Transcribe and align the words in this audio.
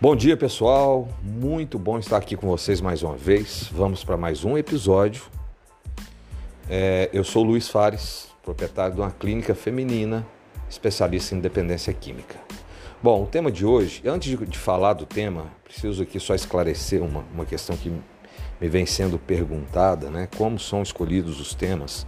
Bom 0.00 0.14
dia, 0.14 0.36
pessoal. 0.36 1.08
Muito 1.24 1.76
bom 1.76 1.98
estar 1.98 2.18
aqui 2.18 2.36
com 2.36 2.46
vocês 2.46 2.80
mais 2.80 3.02
uma 3.02 3.16
vez. 3.16 3.68
Vamos 3.72 4.04
para 4.04 4.16
mais 4.16 4.44
um 4.44 4.56
episódio. 4.56 5.24
É, 6.70 7.10
eu 7.12 7.24
sou 7.24 7.42
Luiz 7.42 7.68
Fares, 7.68 8.28
proprietário 8.44 8.94
de 8.94 9.00
uma 9.00 9.10
clínica 9.10 9.56
feminina, 9.56 10.24
especialista 10.70 11.34
em 11.34 11.40
dependência 11.40 11.92
química. 11.92 12.36
Bom, 13.02 13.24
o 13.24 13.26
tema 13.26 13.50
de 13.50 13.66
hoje, 13.66 14.00
antes 14.06 14.38
de, 14.38 14.46
de 14.46 14.56
falar 14.56 14.92
do 14.92 15.04
tema, 15.04 15.46
preciso 15.64 16.04
aqui 16.04 16.20
só 16.20 16.32
esclarecer 16.32 17.02
uma, 17.02 17.24
uma 17.34 17.44
questão 17.44 17.76
que 17.76 17.90
me 18.60 18.68
vem 18.68 18.86
sendo 18.86 19.18
perguntada, 19.18 20.08
né? 20.10 20.28
Como 20.38 20.60
são 20.60 20.80
escolhidos 20.80 21.40
os 21.40 21.54
temas? 21.54 22.06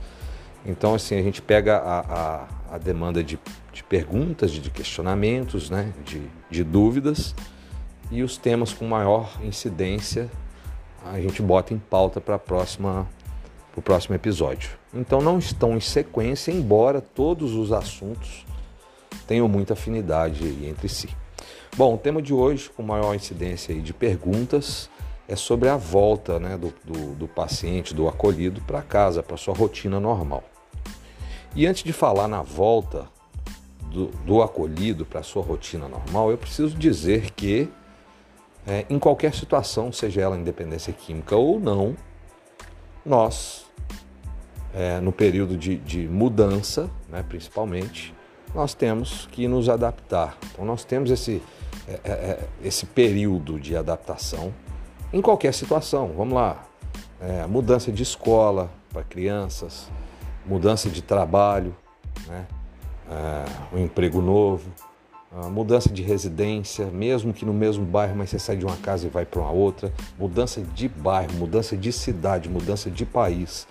Então, 0.65 0.95
assim, 0.95 1.19
a 1.19 1.23
gente 1.23 1.43
pega 1.43 1.79
a, 1.79 1.99
a, 1.99 2.49
a 2.77 2.79
demanda 2.79 3.21
de, 3.25 3.37
de, 3.73 3.83
perguntas, 3.83 4.53
de 4.53 4.71
questionamentos, 4.71 5.71
né? 5.71 5.93
de, 6.05 6.23
de 6.49 6.63
dúvidas 6.63 7.35
e 8.11 8.23
os 8.23 8.37
temas 8.37 8.73
com 8.73 8.87
maior 8.87 9.39
incidência 9.43 10.31
a 11.05 11.19
gente 11.21 11.41
bota 11.41 11.73
em 11.73 11.79
pauta 11.79 12.21
para 12.21 12.39
próxima 12.39 13.09
o 13.77 13.81
próximo 13.81 14.15
episódio. 14.15 14.71
Então 14.93 15.21
não 15.21 15.39
estão 15.39 15.77
em 15.77 15.81
sequência, 15.81 16.51
embora 16.51 17.01
todos 17.01 17.55
os 17.55 17.73
assuntos 17.73 18.45
tenham 19.27 19.49
muita 19.49 19.75
afinidade 19.75 20.45
entre 20.67 20.89
si. 20.89 21.09
Bom, 21.77 21.95
o 21.95 21.99
tema 21.99 22.21
de 22.21 22.35
hoje, 22.35 22.69
com 22.69 22.83
maior 22.83 23.15
incidência 23.15 23.75
de 23.75 23.95
perguntas, 23.95 24.91
é 25.29 25.37
sobre 25.37 25.69
a 25.69 25.77
volta 25.77 26.39
né, 26.41 26.59
do, 26.59 26.75
do, 26.85 27.15
do 27.15 27.29
paciente, 27.29 27.95
do 27.95 28.09
acolhido, 28.09 28.61
para 28.63 28.83
casa, 28.83 29.23
para 29.23 29.37
sua 29.37 29.55
rotina 29.55 30.01
normal. 30.01 30.43
E 31.55 31.67
antes 31.67 31.85
de 31.85 31.93
falar 31.93 32.27
na 32.27 32.43
volta 32.43 33.07
do, 33.83 34.07
do 34.27 34.43
acolhido 34.43 35.07
para 35.07 35.23
sua 35.23 35.43
rotina 35.43 35.89
normal, 35.89 36.31
eu 36.33 36.37
preciso 36.37 36.77
dizer 36.77 37.31
que 37.31 37.69
é, 38.71 38.87
em 38.89 39.01
qualquer 39.01 39.35
situação, 39.35 39.91
seja 39.91 40.21
ela 40.21 40.37
independência 40.37 40.93
química 40.93 41.35
ou 41.35 41.59
não, 41.59 41.97
nós, 43.05 43.67
é, 44.73 45.01
no 45.01 45.11
período 45.11 45.57
de, 45.57 45.77
de 45.79 46.07
mudança, 46.07 46.89
né, 47.09 47.25
principalmente, 47.29 48.15
nós 48.55 48.73
temos 48.73 49.27
que 49.33 49.49
nos 49.49 49.69
adaptar. 49.69 50.39
Então, 50.53 50.65
nós 50.65 50.85
temos 50.85 51.11
esse, 51.11 51.43
é, 51.89 52.01
é, 52.05 52.11
é 52.13 52.49
esse 52.63 52.87
período 52.87 53.59
de 53.59 53.77
adaptação 53.77 54.55
em 55.13 55.21
qualquer 55.21 55.53
situação. 55.53 56.13
Vamos 56.17 56.35
lá, 56.35 56.65
é, 57.21 57.45
mudança 57.49 57.91
de 57.91 58.05
escola 58.05 58.71
para 58.93 59.03
crianças, 59.03 59.91
mudança 60.47 60.89
de 60.89 61.03
trabalho, 61.03 61.75
né? 62.29 62.47
um 63.73 63.79
emprego 63.79 64.23
novo, 64.23 64.71
mudança 65.51 65.89
de 65.89 66.03
residência, 66.03 66.87
mesmo 66.87 67.33
que 67.33 67.45
no 67.45 67.53
mesmo 67.55 67.85
bairro, 67.85 68.17
mas 68.17 68.31
você 68.31 68.39
sai 68.39 68.57
de 68.57 68.65
uma 68.65 68.77
casa 68.77 69.07
e 69.07 69.11
vai 69.11 69.25
para 69.25 69.41
uma 69.41 69.51
outra, 69.51 69.93
mudança 70.19 70.61
de 70.61 70.89
bairro, 70.89 71.33
mudança 71.35 71.77
de 71.77 71.93
cidade, 71.93 72.49
mudança 72.49 72.91
de 72.91 73.07
país. 73.07 73.67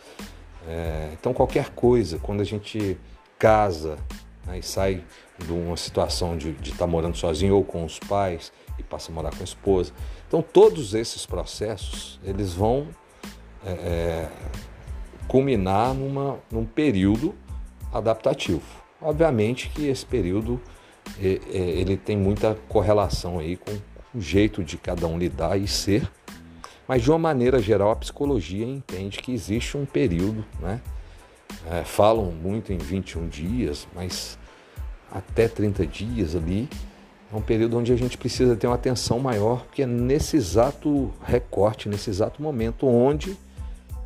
É, 0.67 1.09
então 1.19 1.33
qualquer 1.33 1.69
coisa, 1.71 2.17
quando 2.19 2.41
a 2.41 2.45
gente 2.45 2.97
casa 3.37 3.97
né, 4.45 4.59
e 4.59 4.63
sai 4.63 5.03
de 5.37 5.51
uma 5.51 5.75
situação 5.75 6.37
de 6.37 6.51
estar 6.63 6.77
tá 6.77 6.87
morando 6.87 7.17
sozinho 7.17 7.55
ou 7.55 7.63
com 7.63 7.83
os 7.83 7.99
pais 7.99 8.51
e 8.77 8.83
passa 8.83 9.11
a 9.11 9.15
morar 9.15 9.31
com 9.31 9.41
a 9.41 9.43
esposa, 9.43 9.91
então, 10.29 10.43
todos 10.43 10.93
esses 10.93 11.25
processos 11.25 12.19
eles 12.23 12.53
vão 12.53 12.87
é, 13.65 13.71
é, 13.71 14.29
culminar 15.27 15.93
numa, 15.93 16.37
num 16.51 16.63
período 16.63 17.33
adaptativo. 17.91 18.61
Obviamente 19.01 19.69
que 19.69 19.87
esse 19.87 20.05
período 20.05 20.61
ele 21.17 21.97
tem 21.97 22.17
muita 22.17 22.55
correlação 22.67 23.39
aí 23.39 23.57
com 23.57 23.71
o 24.13 24.21
jeito 24.21 24.63
de 24.63 24.77
cada 24.77 25.07
um 25.07 25.17
lidar 25.17 25.57
e 25.57 25.67
ser, 25.67 26.09
mas 26.87 27.03
de 27.03 27.09
uma 27.09 27.19
maneira 27.19 27.61
geral 27.61 27.91
a 27.91 27.95
psicologia 27.95 28.65
entende 28.65 29.19
que 29.19 29.31
existe 29.31 29.77
um 29.77 29.85
período, 29.85 30.45
né? 30.59 30.81
É, 31.69 31.83
falam 31.83 32.31
muito 32.31 32.71
em 32.71 32.77
21 32.77 33.27
dias, 33.27 33.87
mas 33.93 34.37
até 35.11 35.47
30 35.47 35.85
dias 35.85 36.35
ali 36.35 36.69
é 37.31 37.35
um 37.35 37.41
período 37.41 37.77
onde 37.77 37.93
a 37.93 37.95
gente 37.95 38.17
precisa 38.17 38.55
ter 38.55 38.65
uma 38.65 38.75
atenção 38.75 39.19
maior, 39.19 39.63
porque 39.65 39.83
é 39.83 39.85
nesse 39.85 40.35
exato 40.35 41.13
recorte, 41.23 41.87
nesse 41.87 42.09
exato 42.09 42.41
momento, 42.41 42.87
onde 42.87 43.37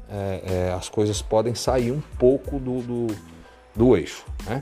é, 0.09 0.41
é, 0.45 0.73
as 0.73 0.89
coisas 0.89 1.21
podem 1.21 1.55
sair 1.55 1.91
um 1.91 2.01
pouco 2.19 2.59
do, 2.59 2.81
do, 2.81 3.07
do 3.73 3.95
eixo. 3.95 4.25
Né? 4.45 4.61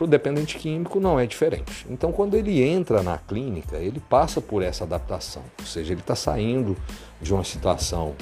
Para 0.00 0.06
o 0.06 0.08
dependente 0.08 0.56
químico 0.56 0.98
não 0.98 1.20
é 1.20 1.26
diferente. 1.26 1.86
Então, 1.90 2.10
quando 2.10 2.34
ele 2.34 2.62
entra 2.62 3.02
na 3.02 3.18
clínica, 3.18 3.76
ele 3.76 4.00
passa 4.00 4.40
por 4.40 4.62
essa 4.62 4.84
adaptação, 4.84 5.42
ou 5.58 5.66
seja, 5.66 5.92
ele 5.92 6.00
está 6.00 6.14
saindo 6.14 6.74
de 7.20 7.34
uma 7.34 7.44
situação 7.44 8.16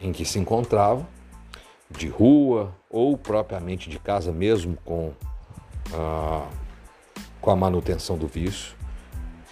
em 0.00 0.10
que 0.10 0.24
se 0.24 0.40
encontrava, 0.40 1.06
de 1.88 2.08
rua 2.08 2.74
ou 2.90 3.16
propriamente 3.16 3.88
de 3.88 3.96
casa, 3.96 4.32
mesmo 4.32 4.76
com, 4.84 5.12
ah, 5.92 6.48
com 7.40 7.50
a 7.52 7.54
manutenção 7.54 8.18
do 8.18 8.26
vício 8.26 8.74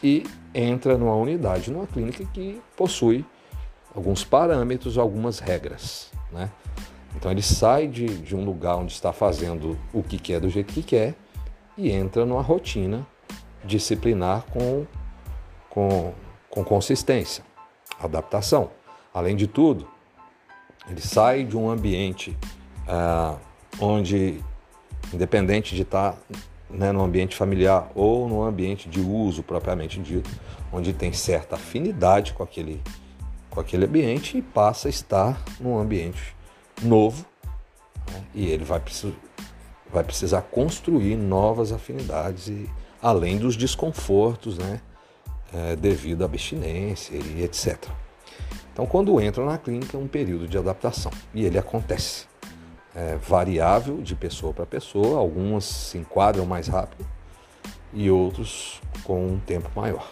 e 0.03 0.25
entra 0.53 0.99
numa 0.99 1.15
unidade, 1.15 1.71
numa 1.71 1.87
clínica 1.87 2.25
que 2.35 2.61
possui 2.77 3.25
alguns 3.95 4.25
parâmetros, 4.25 4.99
algumas 4.99 5.39
regras. 5.39 6.11
Né? 6.33 6.51
Então 7.15 7.31
ele 7.31 7.41
sai 7.41 7.87
de, 7.87 8.09
de 8.09 8.35
um 8.35 8.45
lugar 8.45 8.79
onde 8.79 8.91
está 8.91 9.13
fazendo 9.13 9.79
o 9.93 10.03
que 10.03 10.19
quer 10.19 10.41
do 10.41 10.51
jeito 10.51 10.75
que 10.75 10.83
quer 10.83 11.15
e 11.77 11.91
entra 11.91 12.25
numa 12.25 12.43
rotina 12.43 13.07
disciplinar 13.65 14.45
com, 14.51 14.87
com, 15.71 16.13
com 16.51 16.65
consistência, 16.65 17.45
adaptação. 18.01 18.71
Além 19.15 19.37
de 19.37 19.47
tudo, 19.47 19.89
ele 20.89 21.01
sai 21.01 21.45
de 21.45 21.57
um 21.57 21.71
ambiente 21.71 22.37
ah, 22.89 23.37
onde, 23.81 24.43
independente 25.13 25.75
de 25.75 25.83
estar 25.83 26.17
né, 26.69 26.91
no 26.91 27.03
ambiente 27.03 27.37
familiar 27.37 27.91
ou 27.95 28.29
no 28.29 28.43
ambiente 28.43 28.89
de 28.89 29.01
uso 29.01 29.43
propriamente 29.43 30.01
dito, 30.01 30.31
onde 30.73 30.93
tem 30.93 31.13
certa 31.13 31.57
afinidade 31.57 32.33
com 32.33 32.43
aquele, 32.43 32.83
com 33.51 33.61
aquele 33.61 33.85
ambiente 33.85 34.39
e 34.39 34.43
passa 34.43 34.89
a 34.89 34.91
estar 34.91 35.41
num 35.61 35.79
ambiente 35.79 36.35
novo 36.83 37.25
né, 38.11 38.25
e 38.35 38.49
ele 38.49 38.65
vai, 38.65 38.81
precis, 38.81 39.13
vai 39.93 40.03
precisar 40.03 40.43
construir 40.43 41.17
novas 41.17 41.73
afinidades 41.73 42.49
e 42.49 42.69
além 43.01 43.37
dos 43.37 43.57
desconfortos 43.57 44.57
né, 44.57 44.81
é, 45.53 45.77
devido 45.77 46.23
à 46.23 46.25
abstinência 46.25 47.15
e 47.15 47.43
etc. 47.43 47.77
Então, 48.73 48.87
quando 48.87 49.21
entra 49.21 49.45
na 49.45 49.59
clínica, 49.59 49.97
é 49.97 50.01
um 50.01 50.09
período 50.09 50.49
de 50.49 50.57
adaptação 50.57 51.13
e 51.35 51.45
ele 51.45 51.59
acontece 51.59 52.27
é, 52.95 53.17
variável 53.17 53.99
de 54.01 54.15
pessoa 54.15 54.53
para 54.53 54.65
pessoa, 54.65 55.19
algumas 55.19 55.65
se 55.65 55.99
enquadram 55.99 56.47
mais 56.47 56.69
rápido 56.69 57.07
e 57.93 58.11
outros 58.11 58.81
com 59.05 59.27
um 59.27 59.39
tempo 59.39 59.71
maior. 59.77 60.11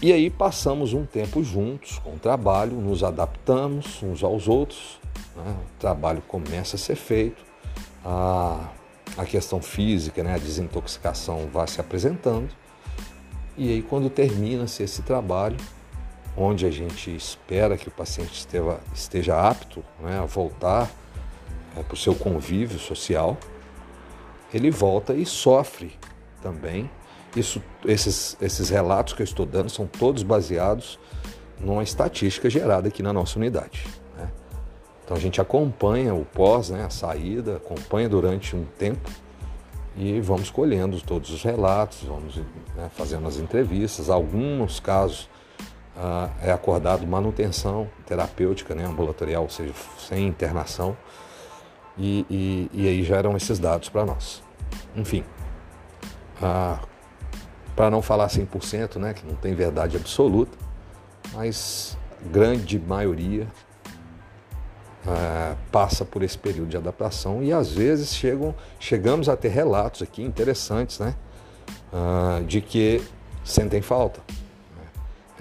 E 0.00 0.12
aí 0.12 0.30
passamos 0.30 0.94
um 0.94 1.04
tempo 1.04 1.42
juntos 1.42 1.98
com 1.98 2.14
o 2.14 2.18
trabalho, 2.18 2.76
nos 2.76 3.02
adaptamos 3.02 4.02
uns 4.02 4.22
aos 4.22 4.48
outros, 4.48 4.98
né? 5.36 5.56
o 5.62 5.80
trabalho 5.80 6.22
começa 6.26 6.76
a 6.76 6.78
ser 6.78 6.94
feito, 6.94 7.49
a, 8.04 8.68
a 9.16 9.24
questão 9.24 9.60
física, 9.60 10.22
né? 10.22 10.34
a 10.34 10.38
desintoxicação 10.38 11.48
vai 11.52 11.66
se 11.68 11.80
apresentando, 11.80 12.48
e 13.56 13.70
aí 13.70 13.82
quando 13.82 14.08
termina-se 14.08 14.82
esse 14.82 15.02
trabalho, 15.02 15.56
onde 16.36 16.64
a 16.64 16.70
gente 16.70 17.14
espera 17.14 17.76
que 17.76 17.88
o 17.88 17.90
paciente 17.90 18.32
esteja, 18.32 18.80
esteja 18.94 19.48
apto 19.48 19.84
né? 20.00 20.18
a 20.18 20.24
voltar 20.24 20.90
é, 21.76 21.82
para 21.82 21.94
o 21.94 21.96
seu 21.96 22.14
convívio 22.14 22.78
social, 22.78 23.36
ele 24.52 24.70
volta 24.70 25.14
e 25.14 25.24
sofre 25.24 25.98
também. 26.42 26.90
Isso, 27.36 27.62
esses, 27.84 28.36
esses 28.40 28.68
relatos 28.68 29.14
que 29.14 29.22
eu 29.22 29.24
estou 29.24 29.46
dando 29.46 29.70
são 29.70 29.86
todos 29.86 30.22
baseados 30.22 30.98
numa 31.60 31.82
estatística 31.82 32.50
gerada 32.50 32.88
aqui 32.88 33.02
na 33.02 33.12
nossa 33.12 33.38
unidade. 33.38 33.86
Então 35.10 35.18
a 35.18 35.20
gente 35.20 35.40
acompanha 35.40 36.14
o 36.14 36.24
pós, 36.24 36.70
né, 36.70 36.84
a 36.84 36.88
saída, 36.88 37.56
acompanha 37.56 38.08
durante 38.08 38.54
um 38.54 38.64
tempo 38.78 39.10
e 39.96 40.20
vamos 40.20 40.50
colhendo 40.50 41.00
todos 41.00 41.30
os 41.30 41.42
relatos, 41.42 42.04
vamos 42.04 42.36
né, 42.76 42.88
fazendo 42.96 43.26
as 43.26 43.36
entrevistas. 43.36 44.08
Alguns 44.08 44.78
casos 44.78 45.28
ah, 45.96 46.30
é 46.40 46.52
acordado 46.52 47.04
manutenção 47.08 47.90
terapêutica, 48.06 48.72
né, 48.72 48.86
ambulatorial, 48.86 49.42
ou 49.42 49.50
seja, 49.50 49.74
sem 49.98 50.28
internação. 50.28 50.96
E, 51.98 52.24
e, 52.30 52.70
e 52.72 52.86
aí 52.86 53.02
já 53.02 53.16
eram 53.16 53.36
esses 53.36 53.58
dados 53.58 53.88
para 53.88 54.06
nós. 54.06 54.44
Enfim, 54.94 55.24
ah, 56.40 56.78
para 57.74 57.90
não 57.90 58.00
falar 58.00 58.28
100%, 58.28 58.94
né, 59.00 59.12
que 59.12 59.26
não 59.26 59.34
tem 59.34 59.56
verdade 59.56 59.96
absoluta, 59.96 60.56
mas 61.34 61.98
grande 62.30 62.78
maioria 62.78 63.48
ah, 65.06 65.56
passa 65.72 66.04
por 66.04 66.22
esse 66.22 66.36
período 66.36 66.68
de 66.68 66.76
adaptação 66.76 67.42
e 67.42 67.52
às 67.52 67.72
vezes 67.72 68.14
chegam, 68.14 68.54
chegamos 68.78 69.28
a 69.28 69.36
ter 69.36 69.48
relatos 69.48 70.02
aqui 70.02 70.22
interessantes, 70.22 70.98
né, 70.98 71.14
ah, 71.92 72.40
de 72.46 72.60
que 72.60 73.02
sentem 73.44 73.80
falta, 73.80 74.20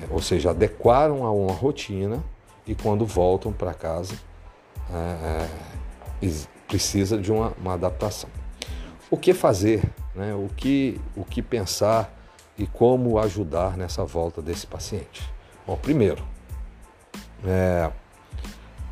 ou 0.09 0.21
seja, 0.21 0.51
adequaram 0.51 1.25
a 1.25 1.31
uma 1.31 1.53
rotina 1.53 2.23
e 2.65 2.73
quando 2.73 3.05
voltam 3.05 3.51
para 3.51 3.73
casa 3.73 4.13
é, 4.91 5.47
é, 6.21 6.29
precisa 6.67 7.17
de 7.17 7.31
uma, 7.31 7.53
uma, 7.59 7.73
adaptação. 7.73 8.29
O 9.09 9.17
que 9.17 9.33
fazer, 9.33 9.83
né? 10.15 10.33
o, 10.35 10.49
que, 10.55 10.99
o 11.15 11.23
que 11.23 11.41
pensar 11.41 12.13
e 12.57 12.67
como 12.67 13.17
ajudar 13.19 13.75
nessa 13.75 14.05
volta 14.05 14.41
desse 14.41 14.67
paciente? 14.67 15.27
Bom, 15.65 15.75
primeiro, 15.77 16.23
é, 17.45 17.91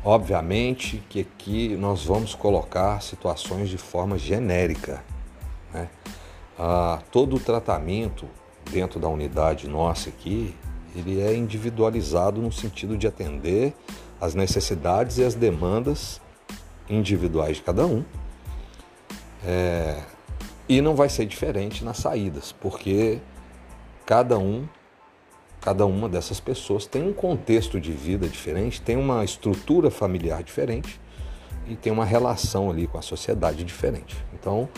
obviamente 0.04 1.02
que 1.08 1.20
aqui 1.20 1.76
nós 1.76 2.04
vamos 2.04 2.34
colocar 2.34 3.02
situações 3.02 3.68
de 3.68 3.78
forma 3.78 4.18
genérica. 4.18 5.02
Né? 5.72 5.88
Ah, 6.58 7.00
todo 7.10 7.36
o 7.36 7.40
tratamento 7.40 8.26
dentro 8.70 8.98
da 9.00 9.08
unidade 9.08 9.68
nossa 9.68 10.08
aqui, 10.08 10.54
ele 10.94 11.20
é 11.20 11.34
individualizado 11.34 12.40
no 12.40 12.52
sentido 12.52 12.96
de 12.96 13.06
atender 13.06 13.74
as 14.20 14.34
necessidades 14.34 15.18
e 15.18 15.24
as 15.24 15.34
demandas 15.34 16.20
individuais 16.88 17.58
de 17.58 17.62
cada 17.62 17.86
um. 17.86 18.04
É, 19.44 20.02
e 20.68 20.80
não 20.80 20.94
vai 20.94 21.08
ser 21.08 21.26
diferente 21.26 21.84
nas 21.84 21.98
saídas, 21.98 22.52
porque 22.52 23.20
cada 24.04 24.38
um, 24.38 24.68
cada 25.60 25.84
uma 25.86 26.08
dessas 26.08 26.40
pessoas 26.40 26.86
tem 26.86 27.02
um 27.06 27.12
contexto 27.12 27.80
de 27.80 27.92
vida 27.92 28.28
diferente, 28.28 28.80
tem 28.80 28.96
uma 28.96 29.24
estrutura 29.24 29.90
familiar 29.90 30.42
diferente 30.42 31.00
e 31.66 31.76
tem 31.76 31.92
uma 31.92 32.04
relação 32.04 32.70
ali 32.70 32.86
com 32.86 32.98
a 32.98 33.02
sociedade 33.02 33.64
diferente. 33.64 34.16
Então, 34.32 34.68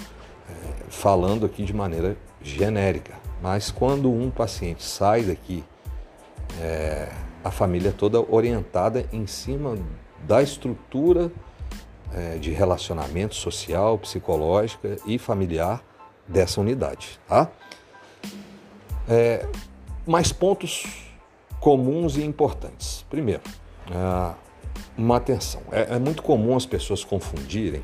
é, 0.48 0.84
falando 0.88 1.46
aqui 1.46 1.64
de 1.64 1.72
maneira 1.72 2.16
genérica, 2.42 3.14
mas 3.42 3.70
quando 3.70 4.10
um 4.10 4.30
paciente 4.30 4.82
sai 4.82 5.22
daqui 5.22 5.64
é, 6.60 7.08
a 7.44 7.50
família 7.50 7.92
toda 7.92 8.20
orientada 8.20 9.06
em 9.12 9.26
cima 9.26 9.76
da 10.26 10.42
estrutura 10.42 11.30
é, 12.12 12.36
de 12.38 12.50
relacionamento 12.50 13.34
social, 13.34 13.96
psicológica 13.98 14.96
e 15.06 15.18
familiar 15.18 15.82
dessa 16.26 16.60
unidade, 16.60 17.18
tá? 17.28 17.50
É, 19.08 19.46
mais 20.10 20.32
pontos 20.32 20.84
comuns 21.60 22.16
e 22.16 22.24
importantes. 22.24 23.06
Primeiro, 23.08 23.42
é, 23.88 24.34
uma 24.98 25.18
atenção. 25.18 25.62
É, 25.70 25.94
é, 25.94 25.98
muito 26.00 26.20
comum 26.20 26.56
as 26.56 26.66
pessoas 26.66 27.04
confundirem 27.04 27.82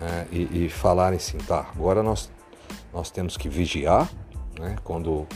é, 0.00 0.26
e, 0.32 0.68
falarem 0.70 1.18
assim, 1.18 1.36
tá, 1.36 1.70
agora 1.74 2.02
nós, 2.02 2.30
nós 2.92 3.10
temos 3.10 3.36
que 3.36 3.50
vigiar, 3.50 4.10
né, 4.58 4.76
quando 4.82 5.26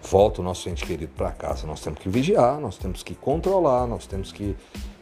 volta 0.00 0.40
o 0.40 0.44
nosso 0.44 0.68
ente 0.68 0.86
querido 0.86 1.12
para 1.16 1.32
casa. 1.32 1.66
Nós 1.66 1.80
temos 1.80 1.98
que 1.98 2.08
vigiar, 2.08 2.60
nós 2.60 2.78
temos 2.78 3.02
que 3.02 3.14
controlar, 3.16 3.88
nós 3.88 4.06
temos 4.06 4.30
que, 4.30 4.56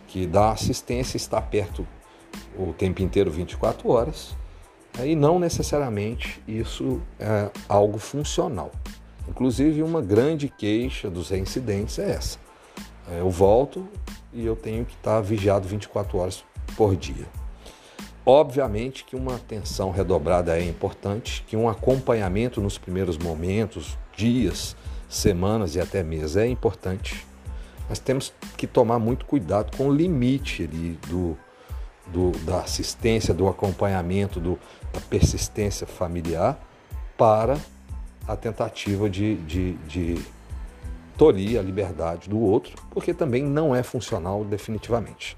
que 0.08 0.26
dar 0.26 0.52
assistência, 0.52 1.18
estar 1.18 1.42
perto 1.42 1.86
o 2.58 2.72
tempo 2.72 3.02
inteiro, 3.02 3.30
24 3.30 3.90
horas. 3.90 4.34
E 5.04 5.14
não 5.14 5.38
necessariamente 5.38 6.42
isso 6.48 7.00
é 7.18 7.50
algo 7.68 7.98
funcional. 7.98 8.70
Inclusive, 9.28 9.82
uma 9.82 10.02
grande 10.02 10.48
queixa 10.48 11.08
dos 11.08 11.30
reincidentes 11.30 11.98
é 11.98 12.10
essa. 12.10 12.38
É, 13.10 13.20
eu 13.20 13.30
volto 13.30 13.88
e 14.32 14.44
eu 14.44 14.56
tenho 14.56 14.84
que 14.84 14.94
estar 14.94 15.20
vigiado 15.20 15.66
24 15.66 16.18
horas 16.18 16.44
por 16.76 16.96
dia. 16.96 17.26
Obviamente 18.24 19.04
que 19.04 19.16
uma 19.16 19.34
atenção 19.34 19.90
redobrada 19.90 20.56
é 20.56 20.64
importante, 20.64 21.44
que 21.46 21.56
um 21.56 21.68
acompanhamento 21.68 22.60
nos 22.60 22.78
primeiros 22.78 23.18
momentos, 23.18 23.98
dias, 24.16 24.76
semanas 25.08 25.74
e 25.74 25.80
até 25.80 26.02
meses 26.02 26.36
é 26.36 26.46
importante, 26.46 27.26
mas 27.88 27.98
temos 27.98 28.32
que 28.56 28.66
tomar 28.66 29.00
muito 29.00 29.26
cuidado 29.26 29.76
com 29.76 29.88
o 29.88 29.94
limite 29.94 30.62
ali 30.62 30.98
do, 31.08 31.36
do 32.06 32.30
da 32.44 32.60
assistência, 32.60 33.34
do 33.34 33.48
acompanhamento, 33.48 34.38
do, 34.38 34.58
da 34.92 35.00
persistência 35.00 35.86
familiar 35.86 36.58
para 37.18 37.58
a 38.26 38.36
tentativa 38.36 39.08
de, 39.10 39.36
de, 39.36 39.72
de 39.86 40.22
tolir 41.16 41.58
a 41.58 41.62
liberdade 41.62 42.28
do 42.28 42.38
outro, 42.38 42.74
porque 42.90 43.12
também 43.12 43.42
não 43.42 43.74
é 43.74 43.82
funcional 43.82 44.44
definitivamente. 44.44 45.36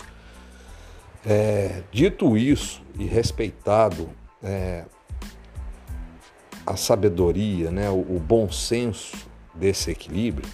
É, 1.27 1.83
dito 1.91 2.37
isso 2.37 2.83
e 2.99 3.05
respeitado 3.05 4.11
é, 4.43 4.85
a 6.67 6.77
sabedoria, 6.77 7.71
né, 7.71 7.89
o, 7.91 8.01
o 8.01 8.21
bom 8.21 8.51
senso 8.51 9.17
desse 9.55 9.91
equilíbrio, 9.91 10.49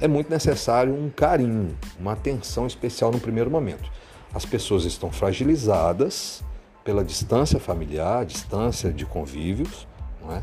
é 0.00 0.08
muito 0.08 0.28
necessário 0.28 0.92
um 0.92 1.08
carinho, 1.08 1.78
uma 1.98 2.12
atenção 2.12 2.66
especial 2.66 3.12
no 3.12 3.20
primeiro 3.20 3.50
momento. 3.50 3.90
As 4.34 4.44
pessoas 4.44 4.84
estão 4.84 5.12
fragilizadas 5.12 6.42
pela 6.82 7.04
distância 7.04 7.60
familiar, 7.60 8.24
distância 8.24 8.92
de 8.92 9.06
convívios, 9.06 9.86
não 10.20 10.34
é? 10.34 10.42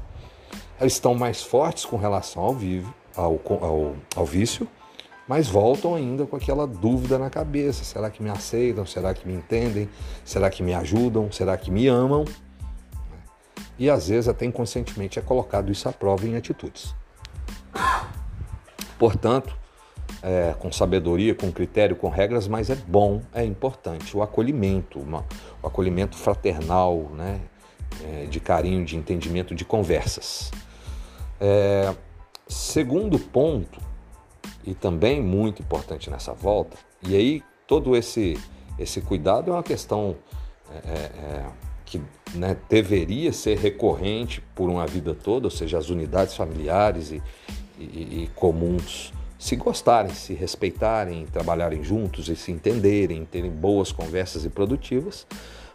Estão 0.81 1.15
mais 1.15 1.43
fortes 1.43 1.85
com 1.85 1.97
relação 1.97 2.43
ao, 2.43 2.55
ao, 3.15 3.39
ao, 3.61 3.95
ao 4.15 4.25
vício, 4.25 4.67
mas 5.27 5.47
voltam 5.47 5.93
ainda 5.93 6.25
com 6.25 6.35
aquela 6.35 6.65
dúvida 6.65 7.19
na 7.19 7.29
cabeça: 7.29 7.83
será 7.83 8.09
que 8.09 8.23
me 8.23 8.29
aceitam? 8.29 8.85
Será 8.85 9.13
que 9.13 9.27
me 9.27 9.33
entendem? 9.33 9.89
Será 10.25 10.49
que 10.49 10.63
me 10.63 10.73
ajudam? 10.73 11.31
Será 11.31 11.55
que 11.57 11.69
me 11.69 11.87
amam? 11.87 12.25
E 13.77 13.89
às 13.89 14.09
vezes 14.09 14.27
até 14.27 14.45
inconscientemente 14.45 15.19
é 15.19 15.21
colocado 15.21 15.71
isso 15.71 15.87
à 15.87 15.93
prova 15.93 16.27
em 16.27 16.35
atitudes. 16.35 16.93
Portanto, 18.97 19.55
é, 20.21 20.53
com 20.59 20.71
sabedoria, 20.71 21.33
com 21.33 21.51
critério, 21.51 21.95
com 21.95 22.09
regras, 22.09 22.47
mas 22.47 22.69
é 22.69 22.75
bom, 22.75 23.21
é 23.33 23.45
importante 23.45 24.17
o 24.17 24.21
acolhimento, 24.21 24.99
uma, 24.99 25.25
o 25.61 25.67
acolhimento 25.67 26.17
fraternal, 26.17 27.09
né, 27.13 27.39
é, 28.03 28.25
de 28.25 28.39
carinho, 28.39 28.83
de 28.83 28.97
entendimento, 28.97 29.55
de 29.55 29.63
conversas. 29.63 30.51
É, 31.39 31.95
segundo 32.47 33.17
ponto, 33.17 33.79
e 34.65 34.73
também 34.73 35.21
muito 35.21 35.61
importante 35.61 36.09
nessa 36.09 36.33
volta, 36.33 36.77
e 37.01 37.15
aí 37.15 37.43
todo 37.65 37.95
esse, 37.95 38.37
esse 38.77 39.01
cuidado 39.01 39.51
é 39.51 39.53
uma 39.53 39.63
questão 39.63 40.15
é, 40.71 40.89
é, 40.89 40.93
é 40.93 41.45
que 41.85 41.99
né, 42.35 42.55
deveria 42.69 43.33
ser 43.33 43.57
recorrente 43.57 44.41
por 44.53 44.69
uma 44.69 44.85
vida 44.85 45.15
toda, 45.15 45.47
ou 45.47 45.51
seja, 45.51 45.79
as 45.79 45.89
unidades 45.89 46.35
familiares 46.35 47.11
e, 47.11 47.21
e, 47.79 48.23
e 48.23 48.31
comuns 48.35 49.11
se 49.39 49.55
gostarem, 49.55 50.13
se 50.13 50.33
respeitarem, 50.33 51.25
trabalharem 51.25 51.83
juntos 51.83 52.27
e 52.27 52.35
se 52.35 52.51
entenderem, 52.51 53.25
terem 53.25 53.49
boas 53.49 53.91
conversas 53.91 54.45
e 54.45 54.49
produtivas, 54.49 55.25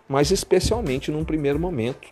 mas 0.06 0.30
especialmente 0.30 1.10
num 1.10 1.24
primeiro 1.24 1.58
momento, 1.58 2.08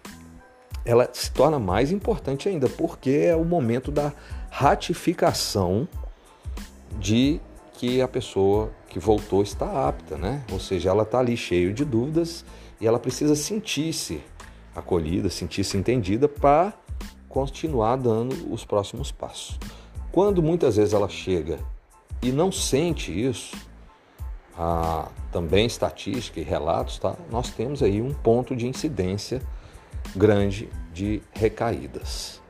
ela 0.85 1.09
se 1.13 1.31
torna 1.31 1.59
mais 1.59 1.93
importante 1.93 2.49
ainda, 2.49 2.69
porque 2.69 3.11
é 3.11 3.37
o 3.37 3.45
momento 3.45 3.91
da 3.91 4.13
ratificação 4.51 5.89
de 6.99 7.41
que 7.75 8.01
a 8.01 8.09
pessoa 8.09 8.71
que 8.89 8.99
voltou 8.99 9.43
está 9.43 9.89
apta, 9.89 10.17
né? 10.17 10.45
Ou 10.53 10.61
seja, 10.61 10.91
ela 10.91 11.03
está 11.03 11.19
ali 11.19 11.37
cheio 11.37 11.73
de 11.73 11.85
dúvidas 11.85 12.45
e 12.81 12.87
ela 12.87 12.99
precisa 12.99 13.35
sentir-se 13.35 14.21
acolhida, 14.75 15.31
sentir-se 15.31 15.77
entendida 15.77 16.29
para 16.29 16.73
continuar 17.29 17.97
dando 17.97 18.53
os 18.53 18.65
próximos 18.65 19.11
passos. 19.11 19.59
Quando 20.11 20.43
muitas 20.43 20.77
vezes 20.77 20.93
ela 20.93 21.09
chega 21.09 21.59
e 22.21 22.31
não 22.31 22.53
sente 22.53 23.11
isso, 23.11 23.57
ah, 24.57 25.09
também 25.31 25.65
estatística 25.65 26.39
e 26.39 26.43
relatos, 26.43 26.99
tá? 26.99 27.17
nós 27.31 27.51
temos 27.51 27.83
aí 27.83 28.03
um 28.03 28.13
ponto 28.13 28.55
de 28.55 28.67
incidência 28.67 29.41
grande 30.17 30.69
de 30.93 31.23
recaídas. 31.33 32.41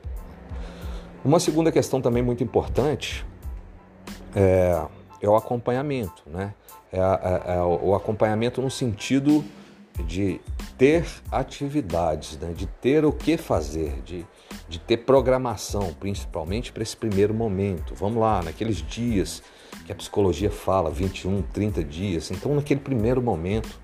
Uma 1.25 1.39
segunda 1.39 1.71
questão 1.71 2.01
também 2.01 2.23
muito 2.23 2.43
importante 2.43 3.25
é, 4.35 4.83
é 5.21 5.29
o 5.29 5.37
acompanhamento, 5.37 6.23
né? 6.27 6.55
É, 6.93 6.99
é, 6.99 7.55
é, 7.55 7.63
o 7.63 7.95
acompanhamento 7.95 8.61
no 8.61 8.71
sentido 8.71 9.43
de 10.07 10.41
ter 10.77 11.07
atividades, 11.31 12.37
né? 12.39 12.53
de 12.53 12.67
ter 12.67 13.05
o 13.05 13.13
que 13.13 13.39
fazer, 13.39 14.03
de 14.03 14.27
de 14.73 14.79
ter 14.79 14.99
programação, 14.99 15.93
principalmente 16.01 16.73
para 16.73 16.83
esse 16.83 16.97
primeiro 16.97 17.35
momento. 17.35 17.95
Vamos 17.95 18.19
lá, 18.19 18.43
naqueles 18.43 18.79
dias 18.79 19.43
que 19.85 19.93
a 19.93 19.95
psicologia 19.95 20.51
fala, 20.51 20.91
21, 20.91 21.43
30 21.43 21.85
dias. 21.85 22.31
Então, 22.31 22.55
naquele 22.55 22.81
primeiro 22.81 23.21
momento, 23.21 23.79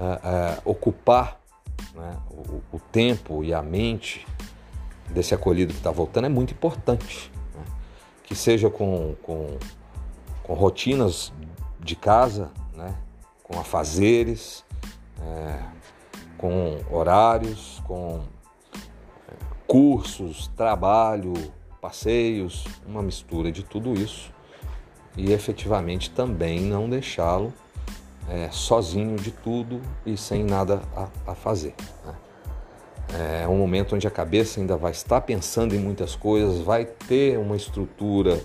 uh, 0.00 0.58
uh, 0.58 0.62
ocupar 0.64 1.40
né, 1.96 2.16
o, 2.30 2.60
o, 2.76 2.80
tempo 2.92 3.42
e 3.42 3.54
a 3.54 3.62
mente 3.62 4.26
desse 5.10 5.34
acolhido 5.34 5.72
que 5.72 5.78
está 5.78 5.90
voltando 5.90 6.26
é 6.26 6.28
muito 6.28 6.52
importante. 6.52 7.32
Né? 7.54 7.64
Que 8.22 8.34
seja 8.34 8.68
com, 8.68 9.16
com, 9.22 9.58
com, 10.42 10.54
rotinas 10.54 11.32
de 11.80 11.96
casa, 11.96 12.50
né? 12.74 12.94
com 13.42 13.58
afazeres, 13.58 14.64
é, 15.20 15.62
com 16.36 16.78
horários, 16.90 17.82
com 17.86 18.22
cursos, 19.66 20.48
trabalho, 20.56 21.32
passeios, 21.80 22.64
uma 22.86 23.02
mistura 23.02 23.50
de 23.50 23.64
tudo 23.64 23.94
isso 23.94 24.32
e 25.16 25.32
efetivamente 25.32 26.10
também 26.10 26.60
não 26.60 26.88
deixá-lo 26.88 27.52
é, 28.28 28.48
sozinho 28.50 29.16
de 29.16 29.30
tudo 29.30 29.80
e 30.04 30.16
sem 30.16 30.44
nada 30.44 30.82
a, 30.94 31.08
a 31.32 31.34
fazer. 31.34 31.74
Né? 32.04 32.14
É 33.42 33.48
um 33.48 33.56
momento 33.56 33.94
onde 33.94 34.06
a 34.06 34.10
cabeça 34.10 34.60
ainda 34.60 34.76
vai 34.76 34.90
estar 34.90 35.20
pensando 35.20 35.74
em 35.74 35.78
muitas 35.78 36.16
coisas, 36.16 36.60
vai 36.60 36.84
ter 36.84 37.38
uma 37.38 37.56
estrutura 37.56 38.40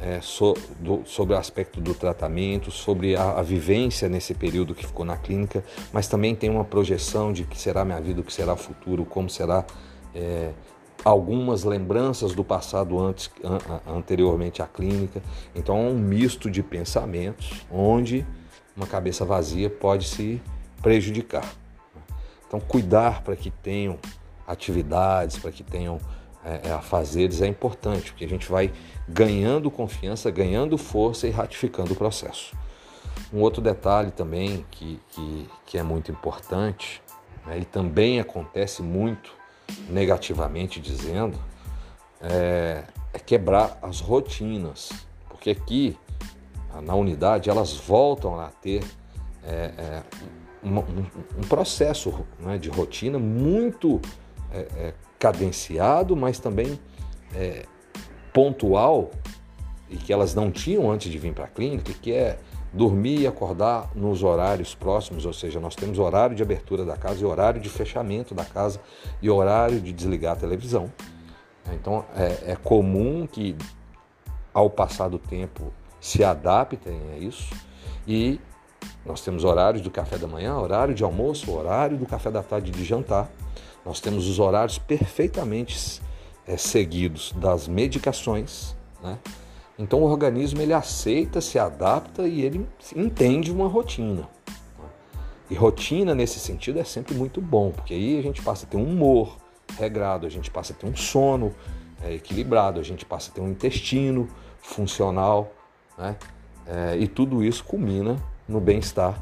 é, 0.00 0.20
so, 0.22 0.54
do, 0.78 1.02
sobre 1.04 1.34
o 1.34 1.38
aspecto 1.38 1.80
do 1.80 1.92
tratamento, 1.92 2.70
sobre 2.70 3.14
a, 3.14 3.32
a, 3.32 3.42
vivência 3.42 4.08
nesse 4.08 4.32
período 4.32 4.74
que 4.74 4.86
ficou 4.86 5.04
na 5.04 5.18
clínica, 5.18 5.62
mas 5.92 6.08
também 6.08 6.34
tem 6.34 6.48
uma 6.48 6.64
projeção 6.64 7.32
de 7.32 7.44
que 7.44 7.58
será 7.58 7.84
minha 7.84 8.00
vida, 8.00 8.22
o 8.22 8.24
que 8.24 8.32
será 8.32 8.54
o 8.54 8.56
futuro, 8.56 9.04
como 9.04 9.28
será 9.28 9.66
é, 10.14 10.52
algumas 11.04 11.64
lembranças 11.64 12.34
do 12.34 12.42
passado 12.42 12.98
antes, 12.98 13.30
an, 13.44 13.58
anteriormente 13.86 14.62
à 14.62 14.66
clínica. 14.66 15.22
Então 15.54 15.76
é 15.76 15.90
um 15.90 15.98
misto 15.98 16.50
de 16.50 16.62
pensamentos 16.62 17.66
onde 17.70 18.26
uma 18.80 18.86
cabeça 18.86 19.26
vazia 19.26 19.68
pode 19.68 20.08
se 20.08 20.40
prejudicar. 20.80 21.44
Então 22.48 22.58
cuidar 22.58 23.22
para 23.22 23.36
que 23.36 23.50
tenham 23.50 23.98
atividades, 24.46 25.38
para 25.38 25.52
que 25.52 25.62
tenham 25.62 26.00
é, 26.42 26.68
é, 26.68 26.72
afazeres 26.72 27.42
é 27.42 27.46
importante, 27.46 28.10
porque 28.10 28.24
a 28.24 28.28
gente 28.28 28.50
vai 28.50 28.72
ganhando 29.06 29.70
confiança, 29.70 30.30
ganhando 30.30 30.78
força 30.78 31.26
e 31.26 31.30
ratificando 31.30 31.92
o 31.92 31.96
processo. 31.96 32.56
Um 33.30 33.40
outro 33.40 33.60
detalhe 33.60 34.10
também 34.10 34.64
que, 34.70 34.98
que, 35.10 35.48
que 35.66 35.78
é 35.78 35.82
muito 35.82 36.10
importante, 36.10 37.02
né, 37.46 37.58
e 37.58 37.64
também 37.66 38.18
acontece 38.18 38.82
muito 38.82 39.32
negativamente 39.90 40.80
dizendo, 40.80 41.38
é, 42.22 42.84
é 43.12 43.18
quebrar 43.18 43.78
as 43.82 44.00
rotinas, 44.00 44.90
porque 45.28 45.50
aqui 45.50 45.98
na 46.82 46.94
unidade 46.94 47.50
elas 47.50 47.74
voltam 47.74 48.38
a 48.38 48.48
ter 48.48 48.84
é, 49.44 49.72
é, 49.76 50.02
um, 50.62 50.78
um, 50.78 51.42
processo 51.48 52.26
né, 52.38 52.58
de 52.58 52.68
rotina 52.68 53.18
muito 53.18 54.00
é, 54.52 54.58
é 54.76 54.94
cadenciado, 55.18 56.16
mas 56.16 56.38
também 56.38 56.78
é, 57.34 57.64
pontual 58.32 59.10
e 59.88 59.96
que 59.96 60.12
elas 60.12 60.34
não 60.34 60.50
tinham 60.50 60.90
antes 60.90 61.10
de 61.10 61.18
vir 61.18 61.32
para 61.32 61.44
a 61.44 61.48
clínica, 61.48 61.92
que 61.92 62.12
é 62.12 62.38
dormir 62.72 63.20
e 63.20 63.26
acordar 63.26 63.90
nos 63.94 64.22
horários 64.22 64.74
próximos, 64.74 65.26
ou 65.26 65.32
seja, 65.32 65.58
nós 65.58 65.74
temos 65.74 65.98
horário 65.98 66.36
de 66.36 66.42
abertura 66.42 66.84
da 66.84 66.96
casa 66.96 67.20
e 67.20 67.24
horário 67.24 67.60
de 67.60 67.68
fechamento 67.68 68.34
da 68.34 68.44
casa 68.44 68.80
e 69.20 69.28
horário 69.28 69.80
de 69.80 69.92
desligar 69.92 70.34
a 70.34 70.36
televisão. 70.36 70.90
Então 71.72 72.04
é, 72.16 72.52
é 72.52 72.56
comum 72.56 73.26
que 73.26 73.56
ao 74.54 74.70
passar 74.70 75.08
do 75.08 75.18
tempo 75.18 75.72
se 76.00 76.24
adaptem 76.24 76.98
a 77.14 77.18
isso 77.18 77.54
e 78.06 78.40
nós 79.04 79.20
temos 79.20 79.44
horário 79.44 79.80
do 79.80 79.90
café 79.90 80.16
da 80.16 80.26
manhã, 80.26 80.56
horário 80.56 80.94
de 80.94 81.04
almoço, 81.04 81.50
horário 81.52 81.96
do 81.96 82.06
café 82.06 82.30
da 82.30 82.42
tarde 82.42 82.70
de 82.70 82.84
jantar. 82.84 83.30
Nós 83.84 84.00
temos 84.00 84.28
os 84.28 84.38
horários 84.38 84.78
perfeitamente 84.78 86.00
é, 86.46 86.56
seguidos 86.56 87.32
das 87.32 87.68
medicações, 87.68 88.76
né? 89.02 89.18
Então 89.78 90.02
o 90.02 90.04
organismo 90.04 90.60
ele 90.60 90.74
aceita, 90.74 91.40
se 91.40 91.58
adapta 91.58 92.28
e 92.28 92.42
ele 92.42 92.66
entende 92.94 93.50
uma 93.50 93.66
rotina. 93.66 94.28
E 95.48 95.54
rotina 95.54 96.14
nesse 96.14 96.38
sentido 96.38 96.78
é 96.78 96.84
sempre 96.84 97.14
muito 97.14 97.40
bom, 97.40 97.70
porque 97.70 97.94
aí 97.94 98.18
a 98.18 98.22
gente 98.22 98.42
passa 98.42 98.66
a 98.66 98.68
ter 98.68 98.76
um 98.76 98.84
humor 98.84 99.38
regrado, 99.78 100.26
a 100.26 100.30
gente 100.30 100.50
passa 100.50 100.74
a 100.74 100.76
ter 100.76 100.86
um 100.86 100.94
sono 100.94 101.54
é, 102.02 102.12
equilibrado, 102.12 102.78
a 102.78 102.82
gente 102.82 103.06
passa 103.06 103.30
a 103.30 103.34
ter 103.34 103.40
um 103.40 103.48
intestino 103.48 104.28
funcional, 104.60 105.50
né? 106.00 106.16
É, 106.66 106.96
e 106.96 107.06
tudo 107.06 107.44
isso 107.44 107.62
culmina 107.64 108.16
no 108.48 108.58
bem-estar 108.60 109.20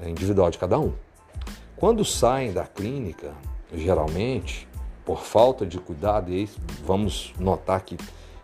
é, 0.00 0.08
individual 0.08 0.50
de 0.50 0.58
cada 0.58 0.78
um. 0.78 0.92
Quando 1.76 2.04
saem 2.04 2.52
da 2.52 2.66
clínica, 2.66 3.32
geralmente, 3.72 4.68
por 5.04 5.22
falta 5.22 5.66
de 5.66 5.78
cuidado, 5.78 6.30
e 6.30 6.34
aí 6.34 6.50
vamos 6.84 7.32
notar 7.38 7.80
que, 7.80 7.96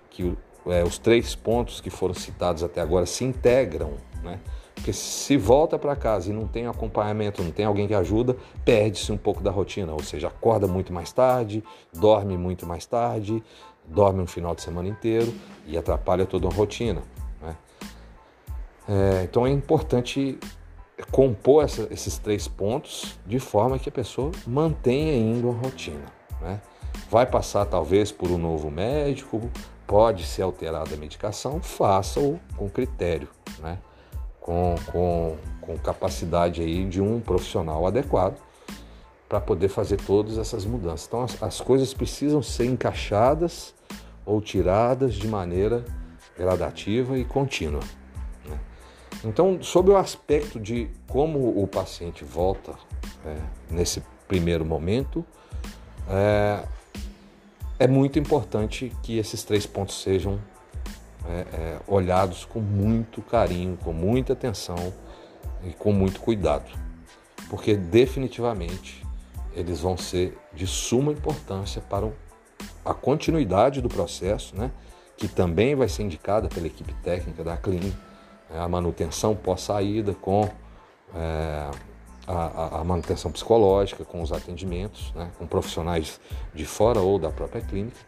que 0.09 0.37
é, 0.67 0.83
os 0.83 0.99
três 0.99 1.35
pontos 1.35 1.81
que 1.81 1.91
foram 1.91 2.15
citados 2.15 2.63
até 2.63 2.81
agora 2.81 3.07
se 3.07 3.25
integram, 3.25 3.95
né? 4.23 4.41
Porque 4.75 4.93
se 4.95 5.37
volta 5.37 5.79
para 5.79 5.95
casa 5.95 6.31
e 6.31 6.33
não 6.33 6.47
tem 6.47 6.67
acompanhamento, 6.67 7.43
não 7.43 7.51
tem 7.51 7.67
alguém 7.67 7.87
que 7.87 7.93
ajuda, 7.93 8.35
perde-se 8.65 9.13
um 9.13 9.17
pouco 9.17 9.43
da 9.43 9.51
rotina, 9.51 9.93
ou 9.93 10.03
seja, 10.03 10.29
acorda 10.29 10.67
muito 10.67 10.91
mais 10.91 11.13
tarde, 11.13 11.63
dorme 11.93 12.39
muito 12.39 12.65
mais 12.65 12.87
tarde, 12.87 13.43
dorme 13.85 14.23
um 14.23 14.27
final 14.27 14.55
de 14.55 14.63
semana 14.63 14.89
inteiro 14.89 15.35
e 15.67 15.77
atrapalha 15.77 16.25
toda 16.25 16.49
a 16.49 16.51
rotina. 16.51 17.03
É, 18.91 19.23
então 19.23 19.47
é 19.47 19.51
importante 19.51 20.37
compor 21.13 21.63
essa, 21.63 21.87
esses 21.93 22.19
três 22.19 22.49
pontos 22.49 23.17
de 23.25 23.39
forma 23.39 23.79
que 23.79 23.89
a 23.89 23.93
pessoa 23.93 24.33
mantenha 24.45 25.17
indo 25.17 25.49
a 25.49 25.53
rotina. 25.53 26.05
Né? 26.41 26.61
Vai 27.09 27.25
passar 27.25 27.67
talvez 27.67 28.11
por 28.11 28.33
um 28.33 28.37
novo 28.37 28.69
médico, 28.69 29.49
pode 29.87 30.25
ser 30.25 30.43
alterada 30.43 30.93
a 30.93 30.99
medicação, 30.99 31.63
faça-o 31.63 32.41
com 32.57 32.69
critério, 32.69 33.29
né? 33.61 33.79
com, 34.41 34.75
com, 34.91 35.37
com 35.61 35.79
capacidade 35.79 36.61
aí 36.61 36.85
de 36.85 37.01
um 37.01 37.21
profissional 37.21 37.87
adequado 37.87 38.41
para 39.29 39.41
poder 39.41 39.69
fazer 39.69 39.99
todas 39.99 40.37
essas 40.37 40.65
mudanças. 40.65 41.07
Então 41.07 41.23
as, 41.23 41.41
as 41.41 41.61
coisas 41.61 41.95
precisam 41.95 42.43
ser 42.43 42.65
encaixadas 42.65 43.73
ou 44.27 44.41
tiradas 44.41 45.15
de 45.15 45.29
maneira 45.29 45.85
gradativa 46.37 47.17
e 47.17 47.25
contínua. 47.25 47.81
Então, 49.25 49.63
sobre 49.63 49.93
o 49.93 49.97
aspecto 49.97 50.59
de 50.59 50.89
como 51.07 51.63
o 51.63 51.67
paciente 51.67 52.25
volta 52.25 52.73
é, 53.25 53.37
nesse 53.71 54.03
primeiro 54.27 54.65
momento, 54.65 55.25
é, 56.09 56.65
é 57.79 57.87
muito 57.87 58.19
importante 58.19 58.93
que 59.03 59.19
esses 59.19 59.43
três 59.43 59.67
pontos 59.67 60.03
sejam 60.03 60.41
é, 61.27 61.41
é, 61.53 61.81
olhados 61.87 62.45
com 62.45 62.61
muito 62.61 63.21
carinho, 63.21 63.77
com 63.77 63.93
muita 63.93 64.33
atenção 64.33 64.93
e 65.65 65.73
com 65.73 65.93
muito 65.93 66.21
cuidado, 66.21 66.71
porque 67.49 67.77
definitivamente 67.77 69.07
eles 69.55 69.81
vão 69.81 69.97
ser 69.97 70.39
de 70.55 70.67
suma 70.67 71.13
importância 71.13 71.83
para 71.83 72.11
a 72.85 72.95
continuidade 72.95 73.81
do 73.81 73.89
processo, 73.89 74.57
né, 74.57 74.71
que 75.17 75.29
também 75.29 75.75
vai 75.75 75.89
ser 75.89 76.05
indicada 76.05 76.49
pela 76.49 76.67
equipe 76.67 76.95
técnica 77.03 77.45
da 77.45 77.57
clínica, 77.57 78.10
a 78.59 78.69
manutenção 78.69 79.35
pós-saída 79.35 80.15
com 80.15 80.49
é, 81.15 81.71
a, 82.27 82.81
a, 82.81 82.85
manutenção 82.85 83.31
psicológica, 83.31 84.05
com 84.05 84.23
os 84.23 84.33
atendimentos, 84.33 85.13
né, 85.15 85.31
com 85.39 85.47
profissionais 85.47 86.21
de 86.55 86.65
fora 86.65 87.01
ou 87.01 87.19
da 87.19 87.31
própria 87.31 87.61
clínica. 87.61 87.99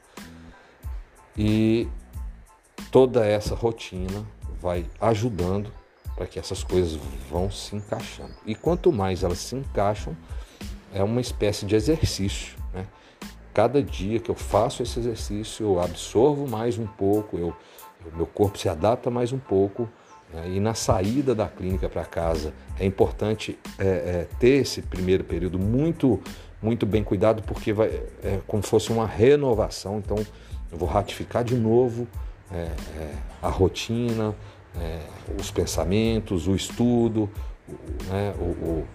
E 1.37 1.89
toda 2.91 3.27
essa 3.27 3.55
rotina 3.55 4.25
vai 4.61 4.87
ajudando 5.01 5.73
para 6.15 6.27
que 6.27 6.39
essas 6.39 6.63
coisas 6.63 6.99
vão 7.31 7.51
se 7.51 7.75
encaixando. 7.75 8.35
E 8.47 8.55
quanto 8.55 8.93
mais 8.93 9.25
elas 9.25 9.39
se 9.39 9.57
encaixam, 9.57 10.17
é 10.93 11.03
uma 11.03 11.21
espécie 11.21 11.65
de 11.65 11.75
exercício. 11.75 12.57
Né? 12.73 12.87
Cada 13.55 13.83
dia 13.83 14.21
que 14.21 14.31
eu 14.31 14.35
faço 14.35 14.83
esse 14.83 14.99
exercício, 14.99 15.65
eu 15.65 15.81
absorvo 15.81 16.47
mais 16.47 16.79
um 16.79 16.87
pouco, 16.87 17.39
eu, 17.39 17.55
meu 18.15 18.27
corpo 18.27 18.59
se 18.59 18.69
adapta 18.69 19.11
mais 19.11 19.33
um 19.33 19.39
pouco? 19.39 19.89
E 20.47 20.61
na 20.61 20.75
saída 20.75 21.35
da 21.35 21.47
clínica 21.47 21.89
para 21.89 22.05
casa 22.05 22.53
é 22.79 22.87
importante 22.87 23.59
é, 23.79 23.87
é, 23.87 24.29
ter 24.39 24.63
esse 24.63 24.81
primeiro 24.81 25.25
período 25.25 25.59
muito, 25.59 26.21
muito 26.63 26.87
bem 26.87 27.05
cuidado, 27.05 27.43
porque 27.43 27.73
vai, 27.73 27.89
é 28.23 28.41
como 28.47 28.63
se 28.63 28.69
fosse 28.71 28.91
uma 28.91 29.07
renovação. 29.07 29.99
Então, 29.99 30.17
eu 30.71 30.79
vou 30.79 30.89
ratificar 30.89 31.45
de 31.45 31.55
novo 31.55 32.09
é, 32.51 32.69
é 32.99 33.15
a 33.43 33.49
rotina, 33.49 34.35
é, 34.81 35.01
os 35.39 35.51
pensamentos, 35.51 36.49
o 36.49 36.55
estudo, 36.55 37.29
né, 38.09 38.35
o, 38.39 38.45
o, 38.45 38.87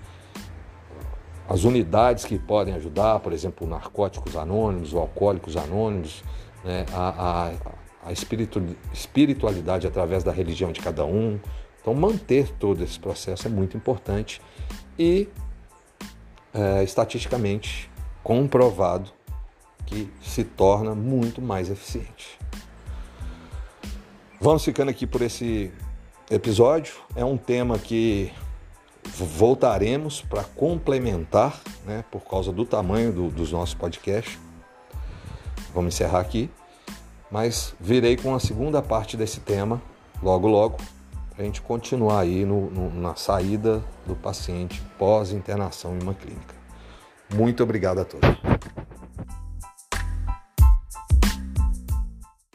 as 1.48 1.64
unidades 1.64 2.26
que 2.26 2.38
podem 2.38 2.74
ajudar, 2.74 3.20
por 3.20 3.32
exemplo, 3.32 3.68
narcóticos 3.68 4.36
anônimos, 4.36 4.94
alcoólicos 4.94 5.56
anônimos, 5.56 6.24
né, 6.64 6.86
a, 6.94 7.46
a 7.48 7.52
a 8.08 8.14
espiritualidade 8.94 9.86
através 9.86 10.24
da 10.24 10.32
religião 10.32 10.72
de 10.72 10.80
cada 10.80 11.04
um. 11.06 11.38
Então, 11.82 11.94
manter 11.94 12.50
todo 12.58 12.84
esse 12.84 12.98
processo 12.98 13.48
é 13.48 13.50
muito 13.50 13.76
importante 13.76 14.42
e, 14.98 15.28
é, 16.54 16.84
estatisticamente, 16.84 17.90
comprovado 18.24 19.12
que 19.86 20.10
se 20.22 20.44
torna 20.44 20.96
muito 20.96 21.42
mais 21.42 21.70
eficiente. 21.70 22.40
Vamos 24.40 24.64
ficando 24.64 24.90
aqui 24.90 25.06
por 25.06 25.22
esse 25.22 25.72
episódio. 26.30 26.96
É 27.16 27.26
um 27.26 27.38
tema 27.38 27.78
que 27.78 28.32
voltaremos 29.04 30.22
para 30.22 30.44
complementar, 30.44 31.60
né, 31.86 32.06
por 32.12 32.22
causa 32.22 32.52
do 32.52 32.66
tamanho 32.66 33.12
do, 33.12 33.30
dos 33.30 33.52
nossos 33.52 33.76
podcasts. 33.76 34.38
Vamos 35.74 35.94
encerrar 35.94 36.20
aqui 36.20 36.50
mas 37.32 37.76
virei 37.80 38.16
com 38.16 38.34
a 38.34 38.40
segunda 38.40 38.82
parte 38.82 39.18
desse 39.18 39.40
tema 39.40 39.82
logo, 40.22 40.48
logo, 40.48 40.78
para 41.30 41.44
a 41.44 41.46
gente 41.46 41.62
continuar 41.62 42.22
aí 42.22 42.46
no, 42.46 42.70
no, 42.72 42.94
na 43.00 43.16
saída 43.16 43.84
do 44.06 44.16
paciente 44.16 44.82
pós-internação 44.98 45.96
em 45.96 46.02
uma 46.02 46.14
clínica. 46.14 46.56
Muito 47.34 47.62
obrigado 47.62 48.00
a 48.00 48.06
todos. 48.06 48.30